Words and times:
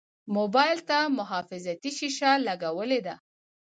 موبایل 0.37 0.79
ته 0.89 0.97
محافظتي 1.17 1.91
شیشه 1.97 2.31
لګولې 2.47 2.99
ده. 3.05 3.15